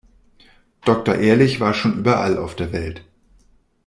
[0.83, 3.05] Doktor Ehrlich war schon überall auf der Welt.